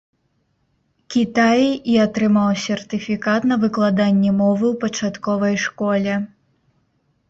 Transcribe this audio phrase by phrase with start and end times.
[1.15, 6.13] Кітаі і атрымаў сертыфікат на выкладанне мовы ў пачатковай школе.